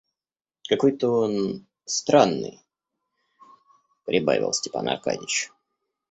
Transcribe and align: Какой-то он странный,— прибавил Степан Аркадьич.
Какой-то 0.67 1.09
он 1.11 1.67
странный,— 1.85 2.59
прибавил 4.05 4.51
Степан 4.51 4.89
Аркадьич. 4.89 5.51